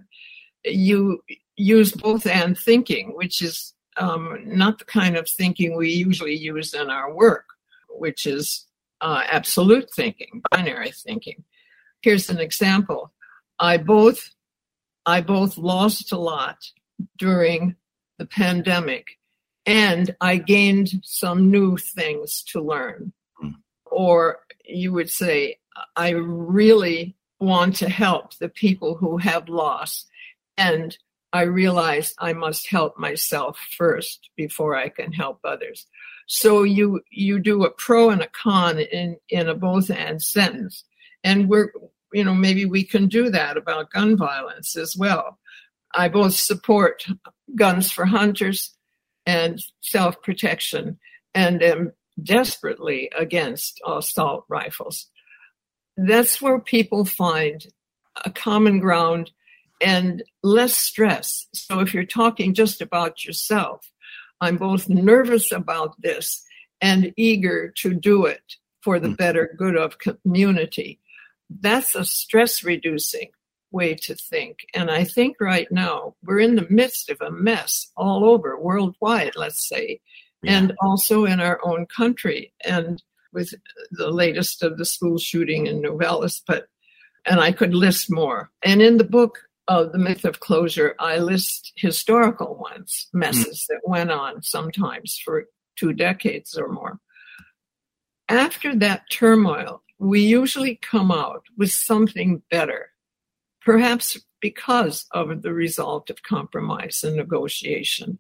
you 0.65 1.23
use 1.57 1.93
both 1.93 2.27
and 2.27 2.57
thinking, 2.57 3.11
which 3.17 3.43
is 3.43 3.75
um, 3.97 4.39
not 4.45 4.79
the 4.79 4.85
kind 4.85 5.17
of 5.17 5.29
thinking 5.29 5.77
we 5.77 5.91
usually 5.91 6.37
use 6.37 6.73
in 6.73 6.89
our 6.89 7.13
work, 7.13 7.47
which 7.89 8.27
is 8.27 8.67
uh, 9.01 9.23
absolute 9.31 9.91
thinking, 9.93 10.43
binary 10.51 10.93
thinking. 10.93 11.45
Here's 12.03 12.31
an 12.31 12.39
example. 12.39 13.13
I 13.59 13.77
both 13.77 14.31
I 15.07 15.21
both 15.21 15.57
lost 15.57 16.13
a 16.13 16.19
lot 16.19 16.59
during 17.19 17.77
the 18.19 18.27
pandemic 18.27 19.07
and 19.67 20.15
I 20.21 20.37
gained 20.37 20.91
some 21.03 21.51
new 21.51 21.77
things 21.77 22.43
to 22.49 22.61
learn. 22.61 23.13
Mm. 23.43 23.55
Or 23.87 24.41
you 24.65 24.93
would 24.93 25.11
say, 25.11 25.59
I 25.97 26.11
really 26.11 27.17
want 27.39 27.77
to 27.77 27.89
help 27.89 28.37
the 28.39 28.49
people 28.49 28.97
who 28.97 29.19
have 29.19 29.49
lost. 29.49 30.09
And 30.57 30.97
I 31.33 31.43
realized 31.43 32.15
I 32.19 32.33
must 32.33 32.69
help 32.69 32.99
myself 32.99 33.59
first 33.77 34.31
before 34.37 34.77
I 34.77 34.89
can 34.89 35.13
help 35.13 35.41
others. 35.45 35.87
So 36.27 36.63
you 36.63 37.01
you 37.11 37.39
do 37.39 37.65
a 37.65 37.71
pro 37.71 38.11
and 38.11 38.23
a 38.23 38.29
con 38.29 38.79
in 38.79 39.17
in 39.29 39.49
a 39.49 39.55
both 39.55 39.91
and 39.91 40.23
sentence, 40.23 40.85
and 41.25 41.49
we're 41.49 41.73
you 42.13 42.25
know, 42.25 42.35
maybe 42.35 42.65
we 42.65 42.85
can 42.85 43.07
do 43.07 43.31
that 43.31 43.57
about 43.57 43.91
gun 43.91 44.17
violence 44.17 44.77
as 44.77 44.97
well. 44.97 45.39
I 45.95 46.09
both 46.09 46.35
support 46.35 47.05
guns 47.57 47.91
for 47.91 48.05
hunters 48.05 48.75
and 49.27 49.61
self 49.81 50.23
protection 50.23 50.99
and 51.35 51.63
am 51.63 51.93
desperately 52.23 53.11
against 53.17 53.81
assault 53.87 54.45
rifles. 54.49 55.07
That's 55.97 56.41
where 56.41 56.61
people 56.61 57.05
find 57.05 57.67
a 58.25 58.31
common 58.31 58.81
ground 58.81 59.31
and 59.81 60.23
less 60.43 60.75
stress. 60.75 61.47
So 61.55 61.81
if 61.81 61.95
you're 61.95 62.05
talking 62.05 62.55
just 62.55 62.81
about 62.81 63.25
yourself, 63.25 63.91
I'm 64.41 64.57
both 64.57 64.89
nervous 64.89 65.53
about 65.53 66.01
this 66.01 66.43
and 66.81 67.13
eager 67.17 67.73
to 67.79 67.95
do 67.95 68.27
it 68.27 68.43
for 68.83 68.99
the 68.99 69.09
hmm. 69.09 69.15
better 69.15 69.55
good 69.59 69.77
of 69.77 69.99
community 69.99 70.99
that's 71.61 71.95
a 71.95 72.05
stress 72.05 72.63
reducing 72.63 73.31
way 73.73 73.95
to 73.95 74.15
think. 74.15 74.67
And 74.75 74.91
I 74.91 75.05
think 75.05 75.37
right 75.41 75.71
now 75.71 76.15
we're 76.25 76.41
in 76.41 76.57
the 76.57 76.67
midst 76.71 77.11
of 77.11 77.21
a 77.21 77.31
mess 77.31 77.91
all 77.97 78.25
over 78.25 78.59
worldwide, 78.61 79.37
let's 79.37 79.69
say, 79.69 80.01
yeah. 80.43 80.59
and 80.59 80.73
also 80.81 81.25
in 81.25 81.41
our 81.41 81.61
own 81.65 81.87
country. 81.87 82.53
And 82.65 83.03
with 83.33 83.55
the 83.93 84.11
latest 84.11 84.63
of 84.63 84.77
the 84.77 84.85
school 84.85 85.19
shooting 85.19 85.67
in 85.67 85.81
Nogales, 85.81 86.43
but 86.47 86.67
and 87.27 87.39
I 87.39 87.53
could 87.53 87.75
list 87.75 88.11
more. 88.11 88.51
And 88.63 88.81
in 88.81 88.97
the 88.97 89.05
book 89.05 89.39
of 89.69 89.93
the 89.93 89.99
myth 89.99 90.25
of 90.25 90.41
closure, 90.41 90.95
I 90.99 91.19
list 91.19 91.73
historical 91.77 92.57
ones, 92.57 93.09
messes 93.13 93.65
mm. 93.65 93.67
that 93.69 93.89
went 93.89 94.11
on 94.11 94.43
sometimes 94.43 95.21
for 95.23 95.45
two 95.77 95.93
decades 95.93 96.57
or 96.57 96.69
more. 96.69 96.99
After 98.29 98.75
that 98.77 99.03
turmoil, 99.11 99.83
we 100.01 100.21
usually 100.21 100.77
come 100.77 101.13
out 101.13 101.45
with 101.59 101.71
something 101.71 102.43
better, 102.51 102.91
perhaps 103.61 104.19
because 104.41 105.05
of 105.13 105.43
the 105.43 105.53
result 105.53 106.09
of 106.09 106.23
compromise 106.23 107.05
and 107.05 107.17
negotiation. 107.17 108.19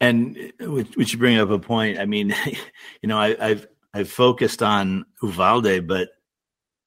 And 0.01 0.53
which 0.59 1.13
you 1.13 1.19
bring 1.19 1.39
up 1.39 1.51
a 1.51 1.59
point. 1.59 1.99
I 1.99 2.07
mean, 2.07 2.35
you 3.03 3.09
know, 3.09 3.19
I, 3.19 3.49
have 3.49 3.67
I've 3.93 4.11
focused 4.11 4.63
on 4.63 5.05
Uvalde, 5.23 5.87
but 5.87 6.09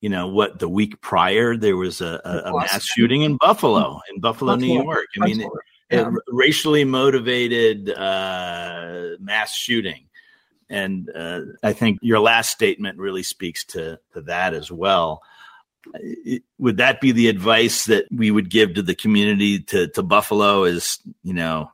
you 0.06 0.10
know 0.10 0.28
what 0.28 0.60
the 0.60 0.70
week 0.70 1.02
prior 1.02 1.58
there 1.58 1.76
was 1.76 2.00
a, 2.00 2.22
a, 2.24 2.52
a 2.52 2.60
mass 2.60 2.86
shooting 2.86 3.24
in 3.24 3.38
buffalo 3.38 4.00
in 4.14 4.20
buffalo, 4.20 4.54
buffalo. 4.54 4.56
new 4.56 4.84
york. 4.84 5.08
I 5.20 5.26
mean 5.26 5.50
yeah. 5.90 6.12
racially 6.28 6.84
motivated 6.84 7.90
uh, 7.90 9.16
mass 9.20 9.56
shooting. 9.56 10.06
And 10.70 11.10
uh, 11.10 11.42
i 11.64 11.74
think 11.74 11.98
your 12.04 12.20
last 12.20 12.52
statement 12.52 13.00
really 13.00 13.24
speaks 13.24 13.66
to, 13.74 14.00
to 14.14 14.22
that 14.22 14.54
as 14.54 14.72
well. 14.72 15.24
It, 15.96 16.44
would 16.60 16.78
that 16.78 17.02
be 17.02 17.12
the 17.12 17.28
advice 17.28 17.86
that 17.86 18.06
we 18.12 18.30
would 18.30 18.52
give 18.52 18.76
to 18.76 18.84
the 18.84 18.94
community 18.94 19.62
to, 19.72 19.88
to 19.88 20.04
buffalo 20.04 20.66
is 20.66 21.00
you 21.24 21.34
know 21.34 21.72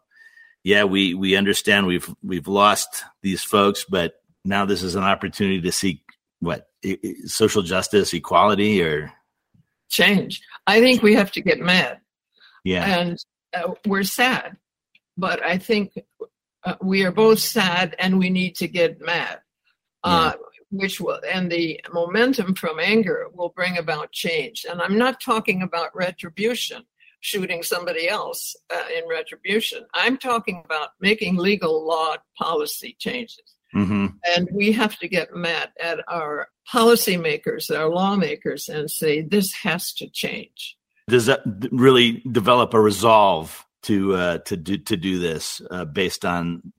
yeah 0.63 0.85
we 0.85 1.15
we 1.15 1.35
understand 1.35 1.85
we've 1.85 2.09
we've 2.23 2.47
lost 2.47 3.03
these 3.21 3.43
folks 3.43 3.83
but 3.83 4.21
now 4.45 4.65
this 4.65 4.83
is 4.83 4.95
an 4.95 5.03
opportunity 5.03 5.59
to 5.59 5.71
seek 5.73 6.10
what 6.41 6.67
social 7.25 7.61
justice, 7.61 8.13
equality, 8.13 8.83
or 8.83 9.11
change. 9.89 10.41
I 10.67 10.81
think 10.81 11.01
we 11.01 11.15
have 11.15 11.31
to 11.33 11.41
get 11.41 11.59
mad. 11.59 11.99
Yeah. 12.63 12.99
And 12.99 13.23
uh, 13.53 13.73
we're 13.85 14.03
sad, 14.03 14.57
but 15.17 15.43
I 15.43 15.57
think 15.57 15.93
uh, 16.63 16.75
we 16.81 17.05
are 17.05 17.11
both 17.11 17.39
sad 17.39 17.95
and 17.99 18.19
we 18.19 18.29
need 18.29 18.55
to 18.55 18.67
get 18.67 19.01
mad. 19.01 19.39
Uh, 20.03 20.33
which 20.71 20.99
will 20.99 21.19
and 21.31 21.51
the 21.51 21.79
momentum 21.93 22.55
from 22.55 22.79
anger 22.79 23.27
will 23.33 23.49
bring 23.49 23.77
about 23.77 24.11
change 24.11 24.65
and 24.69 24.81
i'm 24.81 24.97
not 24.97 25.21
talking 25.21 25.61
about 25.61 25.95
retribution 25.95 26.83
shooting 27.19 27.61
somebody 27.61 28.09
else 28.09 28.55
uh, 28.73 28.85
in 28.97 29.07
retribution 29.07 29.85
i'm 29.93 30.17
talking 30.17 30.61
about 30.65 30.89
making 30.99 31.35
legal 31.35 31.85
law 31.85 32.15
policy 32.37 32.95
changes 32.97 33.55
mm-hmm. 33.73 34.07
and 34.35 34.49
we 34.51 34.71
have 34.71 34.97
to 34.99 35.07
get 35.07 35.35
mad 35.35 35.69
at 35.79 35.99
our 36.07 36.47
policymakers 36.71 37.75
our 37.75 37.89
lawmakers 37.89 38.69
and 38.69 38.89
say 38.89 39.21
this 39.21 39.51
has 39.53 39.93
to 39.93 40.07
change 40.09 40.77
does 41.07 41.25
that 41.25 41.41
really 41.71 42.23
develop 42.31 42.73
a 42.73 42.79
resolve 42.79 43.65
to 43.81 44.13
uh, 44.15 44.37
to 44.39 44.55
do 44.55 44.77
to 44.77 44.95
do 44.95 45.19
this 45.19 45.61
uh, 45.71 45.85
based 45.85 46.25
on 46.25 46.71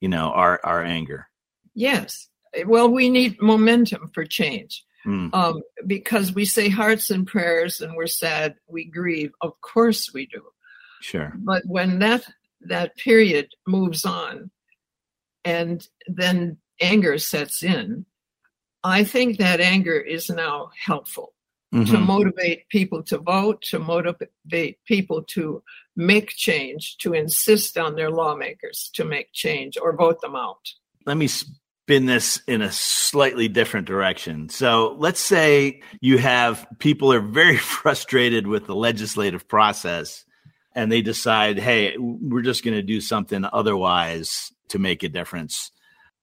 you 0.00 0.08
know 0.08 0.30
our 0.30 0.60
our 0.64 0.82
anger 0.82 1.28
yes 1.74 2.28
well, 2.66 2.88
we 2.88 3.10
need 3.10 3.40
momentum 3.40 4.10
for 4.14 4.24
change. 4.24 4.84
Mm. 5.06 5.34
Um, 5.34 5.62
because 5.86 6.32
we 6.32 6.44
say 6.44 6.68
hearts 6.68 7.10
and 7.10 7.26
prayers 7.26 7.80
and 7.80 7.94
we're 7.94 8.06
sad, 8.06 8.54
we 8.68 8.84
grieve. 8.84 9.32
Of 9.42 9.60
course 9.60 10.12
we 10.14 10.26
do. 10.26 10.42
Sure. 11.00 11.32
But 11.36 11.62
when 11.66 11.98
that 11.98 12.24
that 12.62 12.96
period 12.96 13.48
moves 13.66 14.06
on 14.06 14.50
and 15.44 15.86
then 16.06 16.58
anger 16.80 17.18
sets 17.18 17.62
in, 17.62 18.06
I 18.82 19.04
think 19.04 19.38
that 19.38 19.60
anger 19.60 19.98
is 19.98 20.28
now 20.28 20.70
helpful 20.78 21.34
mm-hmm. 21.74 21.92
to 21.92 21.98
motivate 21.98 22.68
people 22.68 23.02
to 23.04 23.18
vote, 23.18 23.62
to 23.70 23.78
motivate 23.78 24.78
people 24.86 25.22
to 25.22 25.62
make 25.96 26.30
change, 26.30 26.96
to 26.98 27.14
insist 27.14 27.78
on 27.78 27.96
their 27.96 28.10
lawmakers 28.10 28.90
to 28.94 29.04
make 29.04 29.32
change 29.32 29.76
or 29.80 29.96
vote 29.96 30.20
them 30.20 30.36
out. 30.36 30.68
Let 31.06 31.16
me 31.16 31.28
spin 31.28 32.06
this 32.06 32.40
in 32.46 32.62
a 32.62 32.72
slightly 32.72 33.48
different 33.48 33.86
direction. 33.86 34.48
So 34.48 34.96
let's 34.98 35.20
say 35.20 35.82
you 36.00 36.18
have 36.18 36.66
people 36.78 37.12
are 37.12 37.20
very 37.20 37.56
frustrated 37.58 38.46
with 38.46 38.66
the 38.66 38.74
legislative 38.74 39.48
process 39.48 40.24
and 40.74 40.90
they 40.90 41.02
decide, 41.02 41.58
hey, 41.58 41.96
we're 41.98 42.42
just 42.42 42.64
going 42.64 42.76
to 42.76 42.82
do 42.82 43.00
something 43.00 43.44
otherwise 43.52 44.50
to 44.68 44.78
make 44.78 45.02
a 45.02 45.08
difference, 45.08 45.70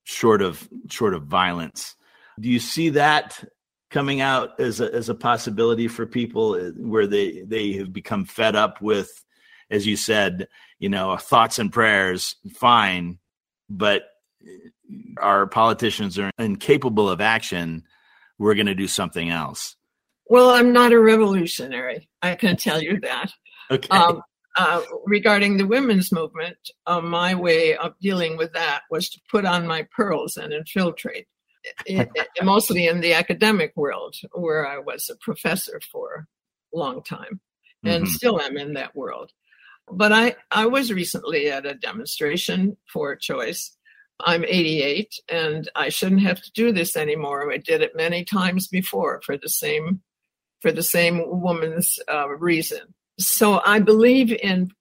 short 0.04 0.42
of 0.42 0.68
short 0.90 1.14
of 1.14 1.24
violence. 1.24 1.96
Do 2.40 2.50
you 2.50 2.60
see 2.60 2.90
that 2.90 3.44
coming 3.90 4.22
out 4.22 4.60
as 4.60 4.80
a, 4.80 4.94
as 4.94 5.10
a 5.10 5.16
possibility 5.16 5.88
for 5.88 6.06
people 6.06 6.54
uh, 6.54 6.72
where 6.78 7.08
they 7.08 7.42
they 7.42 7.74
have 7.74 7.94
become 7.94 8.26
fed 8.26 8.56
up 8.56 8.82
with, 8.82 9.12
as 9.70 9.86
you 9.86 9.96
said, 9.96 10.48
you 10.80 10.90
know, 10.90 11.16
thoughts 11.18 11.60
and 11.60 11.72
prayers, 11.72 12.36
fine, 12.54 13.20
but 13.70 14.04
our 15.18 15.48
politicians 15.48 16.18
are 16.18 16.32
incapable 16.40 17.10
of 17.10 17.22
action, 17.22 17.84
we're 18.38 18.56
going 18.56 18.66
to 18.66 18.76
do 18.76 18.88
something 18.88 19.30
else. 19.30 19.76
Well, 20.26 20.50
I'm 20.52 20.74
not 20.74 20.94
a 20.94 21.00
revolutionary. 21.00 22.10
I 22.22 22.36
can 22.36 22.56
tell 22.56 22.82
you 22.82 23.00
that. 23.02 23.32
Okay. 23.70 23.90
Um, 23.90 24.22
uh, 24.58 24.82
regarding 25.06 25.58
the 25.58 25.68
women's 25.68 26.12
movement, 26.12 26.58
uh, 26.86 27.02
my 27.02 27.36
way 27.36 27.76
of 27.76 27.94
dealing 28.02 28.38
with 28.38 28.54
that 28.54 28.82
was 28.90 29.10
to 29.10 29.22
put 29.30 29.46
on 29.46 29.68
my 29.68 29.88
pearls 29.96 30.38
and 30.38 30.54
infiltrate, 30.54 31.28
it, 31.86 32.10
it, 32.16 32.28
mostly 32.44 32.88
in 32.88 33.02
the 33.02 33.14
academic 33.14 33.74
world, 33.76 34.16
where 34.34 34.68
I 34.68 34.80
was 34.80 35.10
a 35.10 35.16
professor 35.18 35.80
for 35.92 36.28
a 36.74 36.78
long 36.78 37.04
time 37.04 37.40
and 37.84 38.04
mm-hmm. 38.04 38.14
still 38.14 38.42
am 38.42 38.58
in 38.58 38.74
that 38.74 38.96
world. 38.96 39.32
But 39.92 40.12
I, 40.12 40.36
I 40.52 40.68
was 40.68 40.92
recently 40.92 41.50
at 41.50 41.66
a 41.66 41.74
demonstration 41.74 42.78
for 42.92 43.16
choice 43.16 43.76
I'm 44.26 44.46
88 44.46 45.14
and 45.30 45.70
I 45.76 45.90
shouldn't 45.90 46.22
have 46.22 46.42
to 46.42 46.52
do 46.54 46.72
this 46.72 46.96
anymore. 46.96 47.52
I 47.52 47.58
did 47.58 47.82
it 47.82 47.96
many 47.96 48.24
times 48.24 48.68
before 48.68 49.22
for 49.26 49.38
the 49.38 49.50
same 49.50 50.02
for 50.62 50.72
the 50.72 50.84
same 50.84 51.24
woman's 51.42 51.98
uh, 52.08 52.30
reason. 52.30 52.94
So 53.22 53.62
I 53.66 53.80
believe 53.80 54.32
in 54.32 54.72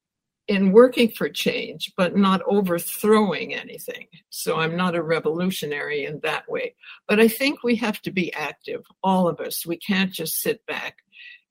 in 0.49 0.73
working 0.73 1.09
for 1.09 1.29
change, 1.29 1.93
but 1.97 2.17
not 2.17 2.43
overthrowing 2.45 3.55
anything. 3.55 4.09
So 4.31 4.57
I'm 4.57 4.77
not 4.77 4.97
a 4.97 5.03
revolutionary 5.03 6.05
in 6.05 6.19
that 6.25 6.51
way. 6.51 6.75
But 7.07 7.21
I 7.21 7.29
think 7.29 7.63
we 7.63 7.77
have 7.77 8.03
to 8.03 8.11
be 8.11 8.35
active, 8.35 8.83
all 9.01 9.29
of 9.29 9.39
us. 9.39 9.65
We 9.65 9.77
can't 9.77 10.13
just 10.13 10.41
sit 10.41 10.67
back 10.67 10.97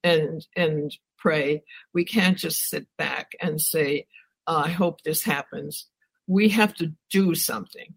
and 0.04 0.46
and 0.56 0.96
pray. 1.18 1.64
We 1.94 2.04
can't 2.04 2.38
just 2.38 2.70
sit 2.70 2.88
back 2.98 3.32
and 3.40 3.62
say, 3.62 4.08
uh, 4.48 4.64
"I 4.66 4.70
hope 4.70 5.02
this 5.02 5.24
happens." 5.24 5.88
we 6.30 6.48
have 6.48 6.76
to 6.76 6.94
do 7.10 7.36
something. 7.36 7.94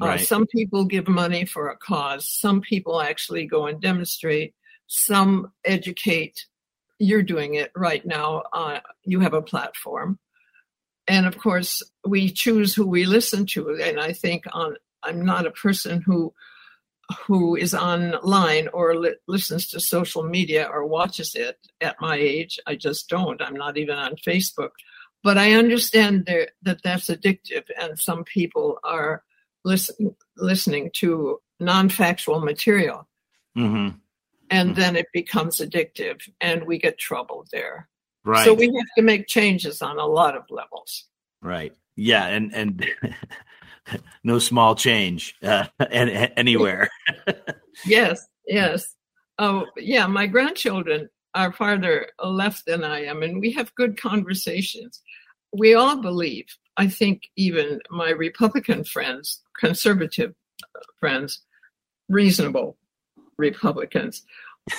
Uh, 0.00 0.06
right. 0.06 0.20
Uh, 0.20 0.24
some 0.24 0.46
people 0.46 0.84
give 0.84 1.08
money 1.08 1.44
for 1.44 1.68
a 1.68 1.76
cause. 1.76 2.30
Some 2.30 2.62
people 2.62 3.02
actually 3.02 3.44
go 3.44 3.66
and 3.66 3.82
demonstrate. 3.82 4.54
Some 4.86 5.52
educate. 5.64 6.46
You're 7.02 7.22
doing 7.22 7.54
it 7.54 7.72
right 7.74 8.04
now. 8.06 8.44
Uh, 8.52 8.78
you 9.02 9.20
have 9.20 9.34
a 9.34 9.42
platform. 9.42 10.18
And 11.08 11.26
of 11.26 11.36
course, 11.36 11.82
we 12.06 12.30
choose 12.30 12.74
who 12.74 12.86
we 12.86 13.06
listen 13.06 13.44
to. 13.46 13.74
And 13.82 13.98
I 13.98 14.12
think 14.12 14.44
on, 14.52 14.76
I'm 15.02 15.24
not 15.24 15.46
a 15.46 15.50
person 15.50 16.00
who 16.00 16.32
who 17.26 17.56
is 17.56 17.74
online 17.74 18.68
or 18.68 18.94
li- 18.94 19.16
listens 19.26 19.68
to 19.68 19.80
social 19.80 20.22
media 20.22 20.68
or 20.72 20.86
watches 20.86 21.34
it 21.34 21.58
at 21.80 22.00
my 22.00 22.16
age. 22.16 22.58
I 22.66 22.76
just 22.76 23.08
don't. 23.08 23.42
I'm 23.42 23.56
not 23.56 23.76
even 23.76 23.98
on 23.98 24.14
Facebook. 24.16 24.70
But 25.24 25.36
I 25.36 25.52
understand 25.54 26.26
there, 26.26 26.48
that 26.62 26.82
that's 26.84 27.08
addictive, 27.08 27.64
and 27.80 27.98
some 27.98 28.24
people 28.24 28.78
are 28.84 29.24
listen, 29.64 30.14
listening 30.36 30.90
to 30.94 31.40
non 31.60 31.88
factual 31.88 32.40
material. 32.40 33.08
Mm-hmm. 33.58 33.98
And 34.52 34.70
mm-hmm. 34.70 34.80
then 34.80 34.96
it 34.96 35.06
becomes 35.12 35.58
addictive, 35.58 36.20
and 36.40 36.66
we 36.66 36.78
get 36.78 36.98
trouble 36.98 37.46
there. 37.52 37.88
Right. 38.24 38.44
So 38.44 38.54
we 38.54 38.66
have 38.66 38.86
to 38.96 39.02
make 39.02 39.26
changes 39.26 39.82
on 39.82 39.98
a 39.98 40.06
lot 40.06 40.36
of 40.36 40.44
levels. 40.50 41.06
Right. 41.40 41.72
Yeah. 41.96 42.26
And, 42.26 42.54
and, 42.54 42.86
no 44.24 44.38
small 44.38 44.74
change 44.74 45.34
uh, 45.42 45.66
anywhere. 45.80 46.88
yes, 47.86 48.24
yes. 48.46 48.94
Oh, 49.38 49.66
yeah. 49.76 50.06
My 50.06 50.26
grandchildren 50.26 51.08
are 51.34 51.52
farther 51.52 52.08
left 52.22 52.66
than 52.66 52.84
I 52.84 53.04
am, 53.06 53.22
and 53.22 53.40
we 53.40 53.52
have 53.52 53.74
good 53.74 54.00
conversations 54.00 55.02
we 55.52 55.74
all 55.74 56.00
believe, 56.00 56.46
I 56.76 56.88
think 56.88 57.28
even 57.36 57.80
my 57.90 58.10
Republican 58.10 58.84
friends, 58.84 59.42
conservative 59.58 60.34
friends, 60.98 61.42
reasonable 62.08 62.76
Republicans, 63.42 64.22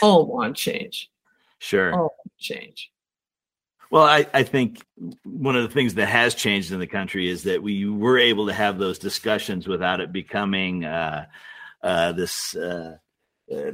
all 0.01 0.25
want 0.25 0.55
change. 0.55 1.11
Sure. 1.59 1.93
All 1.93 2.15
want 2.17 2.37
change. 2.39 2.91
Well, 3.91 4.03
I, 4.03 4.25
I 4.33 4.41
think 4.41 4.83
one 5.23 5.55
of 5.55 5.61
the 5.61 5.73
things 5.73 5.93
that 5.95 6.07
has 6.07 6.33
changed 6.33 6.71
in 6.71 6.79
the 6.79 6.87
country 6.87 7.29
is 7.29 7.43
that 7.43 7.61
we 7.61 7.87
were 7.87 8.17
able 8.17 8.47
to 8.47 8.53
have 8.53 8.79
those 8.79 8.97
discussions 8.97 9.67
without 9.67 9.99
it 9.99 10.11
becoming 10.11 10.83
uh, 10.83 11.27
uh, 11.83 12.11
this 12.13 12.55
uh, 12.55 12.97
uh 13.53 13.71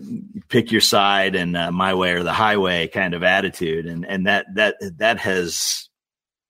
pick 0.49 0.71
your 0.73 0.81
side 0.81 1.35
and 1.35 1.55
uh, 1.55 1.71
my 1.71 1.93
way 1.93 2.11
or 2.11 2.23
the 2.23 2.33
highway 2.33 2.87
kind 2.87 3.13
of 3.13 3.23
attitude, 3.23 3.85
and 3.85 4.05
and 4.05 4.27
that 4.27 4.47
that 4.55 4.75
that 4.97 5.19
has 5.19 5.88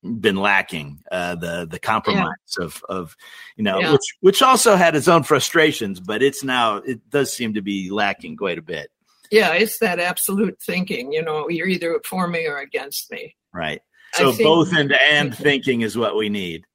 been 0.03 0.37
lacking 0.37 1.01
uh, 1.11 1.35
the 1.35 1.67
the 1.69 1.79
compromise 1.79 2.33
yeah. 2.57 2.65
of 2.65 2.83
of 2.87 3.17
you 3.57 3.63
know 3.63 3.79
yeah. 3.79 3.91
which 3.91 4.15
which 4.21 4.41
also 4.41 4.75
had 4.75 4.95
its 4.95 5.09
own 5.09 5.23
frustrations 5.23 5.99
but 5.99 6.23
it's 6.23 6.43
now 6.43 6.77
it 6.77 7.09
does 7.09 7.33
seem 7.33 7.53
to 7.53 7.61
be 7.61 7.89
lacking 7.89 8.37
quite 8.37 8.57
a 8.57 8.61
bit. 8.61 8.89
Yeah 9.29 9.53
it's 9.53 9.79
that 9.79 9.99
absolute 9.99 10.57
thinking 10.61 11.11
you 11.11 11.21
know 11.21 11.49
you're 11.49 11.67
either 11.67 11.99
for 12.05 12.27
me 12.27 12.47
or 12.47 12.59
against 12.59 13.11
me. 13.11 13.35
Right. 13.53 13.81
So 14.13 14.31
think, 14.31 14.47
both 14.47 14.73
and 14.73 14.93
and 15.11 15.35
thinking 15.35 15.81
is 15.81 15.97
what 15.97 16.15
we 16.15 16.29
need. 16.29 16.65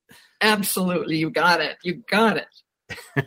Absolutely 0.43 1.17
you 1.17 1.31
got 1.31 1.61
it 1.61 1.79
you 1.83 2.03
got 2.11 2.37
it. 2.37 3.27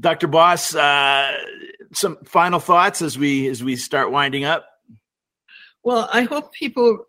Dr 0.00 0.28
boss 0.28 0.74
uh, 0.74 1.36
some 1.92 2.16
final 2.24 2.60
thoughts 2.60 3.02
as 3.02 3.18
we 3.18 3.48
as 3.48 3.62
we 3.62 3.74
start 3.74 4.12
winding 4.12 4.44
up? 4.44 4.66
Well 5.82 6.08
i 6.12 6.22
hope 6.22 6.52
people 6.52 7.06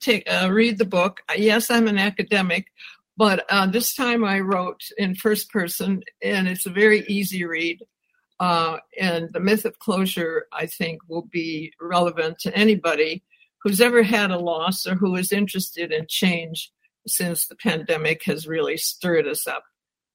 take 0.00 0.30
uh, 0.30 0.50
read 0.50 0.78
the 0.78 0.84
book. 0.84 1.20
Yes, 1.36 1.70
I'm 1.70 1.88
an 1.88 1.98
academic, 1.98 2.66
but 3.16 3.44
uh, 3.50 3.66
this 3.66 3.94
time 3.94 4.24
I 4.24 4.40
wrote 4.40 4.82
in 4.96 5.14
first 5.14 5.50
person, 5.50 6.02
and 6.22 6.48
it's 6.48 6.66
a 6.66 6.70
very 6.70 7.04
easy 7.06 7.44
read. 7.44 7.82
Uh, 8.40 8.78
and 9.00 9.30
the 9.32 9.40
myth 9.40 9.64
of 9.64 9.78
closure, 9.80 10.46
I 10.52 10.66
think, 10.66 11.00
will 11.08 11.28
be 11.32 11.72
relevant 11.80 12.38
to 12.40 12.56
anybody 12.56 13.24
who's 13.62 13.80
ever 13.80 14.04
had 14.04 14.30
a 14.30 14.38
loss 14.38 14.86
or 14.86 14.94
who 14.94 15.16
is 15.16 15.32
interested 15.32 15.90
in 15.90 16.06
change 16.08 16.70
since 17.06 17.46
the 17.46 17.56
pandemic 17.56 18.22
has 18.24 18.46
really 18.46 18.76
stirred 18.76 19.26
us 19.26 19.46
up, 19.46 19.64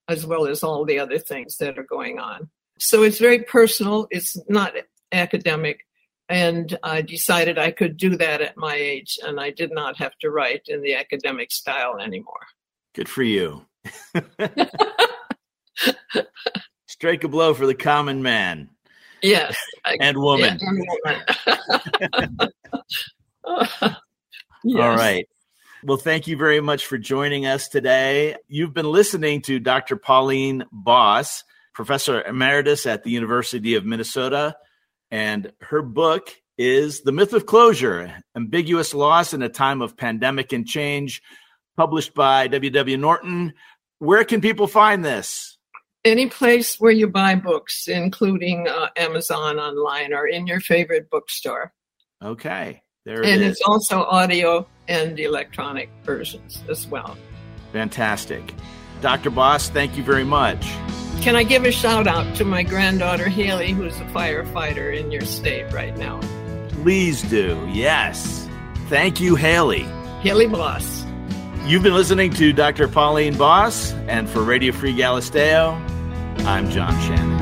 as 0.07 0.25
well 0.25 0.47
as 0.47 0.63
all 0.63 0.85
the 0.85 0.99
other 0.99 1.19
things 1.19 1.57
that 1.57 1.77
are 1.77 1.83
going 1.83 2.19
on. 2.19 2.49
So 2.79 3.03
it's 3.03 3.19
very 3.19 3.43
personal. 3.43 4.07
It's 4.09 4.37
not 4.47 4.73
academic 5.11 5.81
And 6.29 6.77
I 6.83 7.01
decided 7.01 7.57
I 7.57 7.71
could 7.71 7.97
do 7.97 8.15
that 8.17 8.41
at 8.41 8.57
my 8.57 8.75
age, 8.75 9.19
and 9.23 9.39
I 9.39 9.51
did 9.51 9.71
not 9.71 9.97
have 9.97 10.17
to 10.21 10.29
write 10.29 10.63
in 10.67 10.81
the 10.81 10.95
academic 10.95 11.51
style 11.51 11.99
anymore. 11.99 12.47
Good 12.93 13.09
for 13.09 13.23
you. 13.23 13.65
Strike 16.87 17.23
a 17.23 17.27
blow 17.27 17.53
for 17.53 17.67
the 17.67 17.75
common 17.75 18.23
man. 18.23 18.69
Yes. 19.21 19.57
and 19.99 20.17
woman. 20.17 20.59
Yeah, 20.61 20.69
and 20.69 22.39
woman. 22.39 22.53
yes. 24.63 24.81
All 24.81 24.95
right. 24.95 25.27
Well, 25.83 25.97
thank 25.97 26.27
you 26.27 26.37
very 26.37 26.61
much 26.61 26.85
for 26.85 26.97
joining 26.97 27.45
us 27.45 27.67
today. 27.67 28.37
You've 28.47 28.73
been 28.73 28.89
listening 28.89 29.41
to 29.43 29.59
Dr. 29.59 29.97
Pauline 29.97 30.63
Boss, 30.71 31.43
professor 31.73 32.21
emeritus 32.21 32.85
at 32.85 33.03
the 33.03 33.11
University 33.11 33.75
of 33.75 33.83
Minnesota, 33.83 34.55
and 35.13 35.51
her 35.61 35.83
book 35.83 36.35
is 36.57 37.01
The 37.01 37.11
Myth 37.11 37.33
of 37.33 37.45
Closure 37.45 38.15
Ambiguous 38.35 38.95
Loss 38.95 39.35
in 39.35 39.43
a 39.43 39.47
Time 39.47 39.83
of 39.83 39.95
Pandemic 39.95 40.51
and 40.53 40.65
Change, 40.65 41.21
published 41.77 42.15
by 42.15 42.47
W.W. 42.47 42.97
Norton. 42.97 43.53
Where 43.99 44.23
can 44.23 44.41
people 44.41 44.65
find 44.65 45.05
this? 45.05 45.59
Any 46.03 46.29
place 46.29 46.79
where 46.79 46.91
you 46.91 47.07
buy 47.07 47.35
books, 47.35 47.87
including 47.87 48.67
uh, 48.67 48.87
Amazon 48.97 49.59
online 49.59 50.13
or 50.13 50.25
in 50.25 50.47
your 50.47 50.59
favorite 50.59 51.11
bookstore. 51.11 51.71
Okay. 52.19 52.81
There 53.05 53.21
it 53.21 53.29
and 53.29 53.43
is. 53.43 53.51
it's 53.51 53.61
also 53.67 54.05
audio 54.05 54.67
and 54.87 55.19
electronic 55.19 55.91
versions 56.03 56.63
as 56.67 56.87
well. 56.87 57.15
Fantastic. 57.71 58.51
Dr. 59.01 59.29
Boss, 59.29 59.69
thank 59.69 59.95
you 59.95 60.03
very 60.03 60.23
much. 60.23 60.65
Can 61.23 61.37
I 61.37 61.43
give 61.43 61.63
a 61.63 61.71
shout 61.71 62.05
out 62.05 62.35
to 62.35 62.43
my 62.43 62.63
granddaughter 62.63 63.29
Haley, 63.29 63.71
who's 63.71 63.97
a 64.01 64.03
firefighter 64.07 64.93
in 64.93 65.09
your 65.09 65.21
state 65.21 65.71
right 65.71 65.95
now? 65.95 66.19
Please 66.67 67.21
do. 67.21 67.65
Yes. 67.71 68.45
Thank 68.89 69.21
you, 69.21 69.35
Haley. 69.35 69.87
Haley 70.19 70.47
Boss. 70.47 71.05
You've 71.63 71.81
been 71.81 71.93
listening 71.93 72.33
to 72.33 72.51
Dr. 72.51 72.89
Pauline 72.89 73.37
Boss, 73.37 73.93
and 74.09 74.29
for 74.29 74.43
Radio 74.43 74.73
Free 74.73 74.93
Galisteo, 74.93 75.75
I'm 76.45 76.69
John 76.69 76.91
Shannon. 77.03 77.32